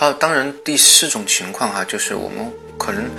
[0.00, 2.48] 好，当然第四种情况哈，就是我们
[2.78, 3.10] 可能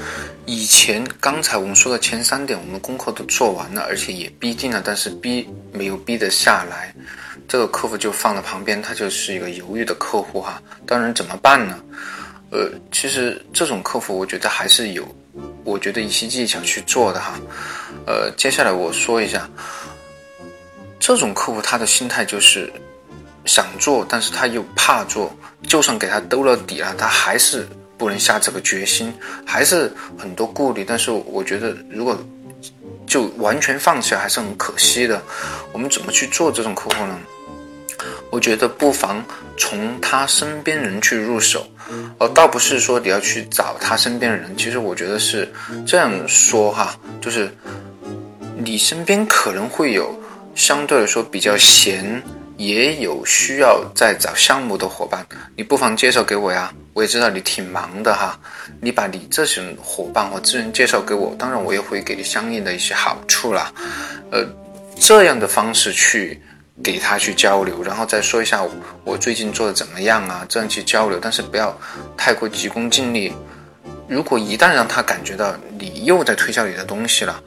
[0.46, 6.96] 以前刚才我们说的前三点，我们功课都做完了，而且也逼近了，但是逼没有逼得下来，
[7.50, 10.64] 这个客户就放在旁边，他就是一个犹豫的客户哈。
[10.86, 11.78] 当然怎么办呢？
[12.50, 15.06] 呃，其实这种客户，我觉得还是有，
[15.66, 17.38] 我觉得一些技巧去做的哈。
[18.08, 19.50] 呃，接下来我说一下，
[20.98, 22.72] 这种客户他的心态就是
[23.46, 25.36] 想做，但是他又怕做。
[25.64, 27.68] 就算给他兜了底了，他还是
[27.98, 29.14] 不能下这个决心，
[29.46, 30.86] 还是很多顾虑。
[30.88, 32.18] 但是我觉得，如果
[33.06, 35.22] 就完全放弃，还是很可惜的。
[35.74, 37.20] 我们怎么去做这种客户呢？
[38.32, 39.22] 我觉得不妨
[39.58, 41.68] 从他身边人去入手，
[42.20, 44.56] 而倒不是说你要去找他身边的人。
[44.56, 45.52] 其实我觉得是
[45.86, 47.54] 这样说哈，就是
[48.58, 50.18] 你身边可能会有
[50.56, 52.24] 相对来说比较闲。
[52.60, 56.74] 也有需要在找项目的伙伴，你不妨介绍给我呀。
[56.94, 58.38] 我也知道你挺忙的哈，
[58.82, 63.72] 你把你这些伙伴和资源介绍给我，当然我也会给你相应的一些好处啦。
[64.30, 64.46] 呃，
[65.00, 66.38] 这样的方式去
[66.84, 68.62] 给他去交流，然后再说一下
[69.06, 71.74] 我最近做的怎么样啊，这样去交流，但是不要
[72.18, 73.34] 太过急功近利。
[74.10, 77.42] 如果一旦让他感觉到你又在推销你的东西了，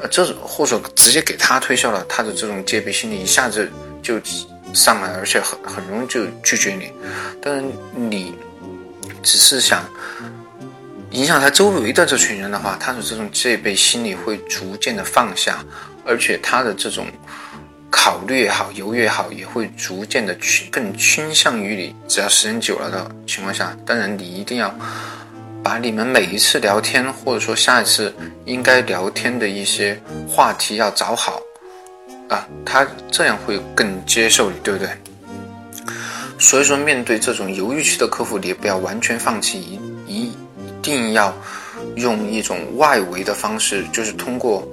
[0.00, 3.70] 呃，这或者直接给他推销了，他的这种戒备心理一下子。
[4.02, 4.20] 就
[4.74, 6.92] 上来，而且很很容易就拒绝你。
[7.42, 8.34] 但是你
[9.22, 9.84] 只是想
[11.10, 15.64] 影响他周围的这群人的话，他的这种戒备心理会逐渐的放下，
[16.04, 17.06] 而且他的这种
[17.90, 21.96] 考虑也好、犹豫也好，也会逐渐的去更倾向于你。
[22.06, 24.72] 只要时间久了的情况下，当然你一定要
[25.62, 31.40] 把你们每一次聊天，或者说下一次应该聊天的一些话题要找好。
[32.28, 34.88] 啊，他这样会更接受你，对不对？
[36.38, 39.60] 所以说，面对这种犹豫期的客户，你也不要完全放弃，
[40.06, 40.32] 一一
[40.80, 41.36] 定要
[41.96, 44.66] 用一种外围的方式，就是通过，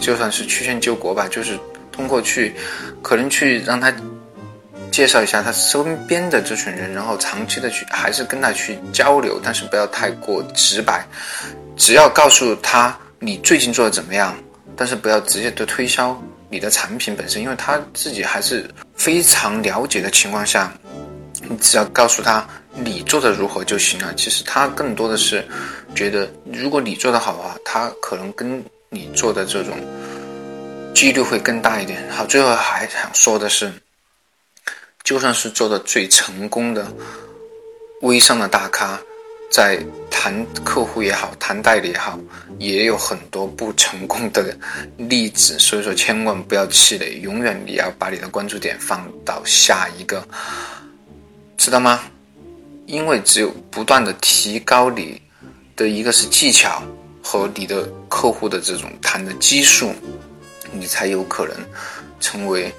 [0.00, 1.56] 就算是曲线救国吧，就是
[1.92, 2.54] 通过去，
[3.02, 3.94] 可能去让他
[4.90, 11.06] 介绍一下他身边的这群人，然后长期的去，还是跟他去交流，但是不要太过直白，
[11.76, 14.34] 只要告诉他你最近做的怎么样，
[14.76, 16.20] 但是不要直接的推销。
[16.50, 20.72] 你的产品本身，因为他自己还是非常了解的情况下，
[21.48, 24.14] 你只要告诉他你做的如何就行了。
[24.14, 25.46] 其实他更多的是
[25.94, 29.76] 觉得，如果你做的好的话，他可能跟你做的这种
[30.94, 32.02] 几率会更大一点。
[32.10, 33.72] 好，最后还想说的是，
[35.04, 36.90] 就算是做的最成功的
[38.02, 38.98] 微商的大咖。
[39.50, 42.18] 在谈客户也好，谈代理也好，
[42.58, 44.54] 也有很多不成功的
[44.96, 50.26] 例子，所以说千万不要气馁，永远你要把你的关注点放到下一个，
[51.56, 52.00] 知道吗？
[52.86, 55.20] 因为只有不断的提高你
[55.74, 56.82] 的一个是技巧
[57.22, 59.94] 和你的客户的这种谈的基数，
[60.72, 61.56] 你才有可能
[62.20, 62.70] 成为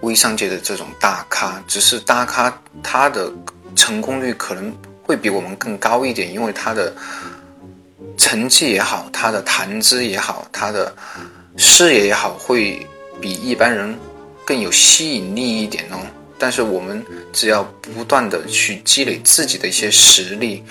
[0.00, 1.62] 微商界的这种大咖。
[1.68, 2.52] 只是大咖
[2.82, 3.32] 他的
[3.76, 4.74] 成功率可能。
[5.08, 6.92] 会比我们更高一点，因为他的
[8.18, 10.94] 成绩也好，他的谈资也好，他的
[11.56, 12.86] 视野也好，会
[13.18, 13.98] 比一般人
[14.44, 15.96] 更有吸引力一点哦。
[16.38, 17.02] 但是我们
[17.32, 20.62] 只要不断的去积累自己的一些实力，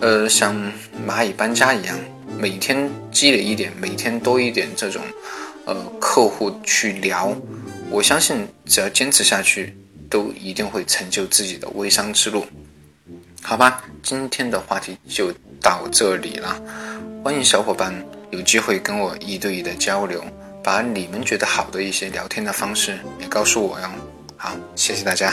[0.00, 0.56] 呃，像
[1.06, 1.94] 蚂蚁搬家一样，
[2.38, 5.02] 每天积累一点，每天多一点这种
[5.66, 7.36] 呃客户去聊，
[7.90, 9.76] 我相信只要坚持下去，
[10.08, 12.46] 都一定会成就自己的微商之路。
[13.48, 16.60] 好吧，今天的话题就到这里了。
[17.22, 17.94] 欢迎小伙伴
[18.32, 20.20] 有机会跟我一对一的交流，
[20.64, 23.88] 把你们觉得好的一些聊天的方式也告诉我哟。
[24.36, 25.32] 好，谢谢大家。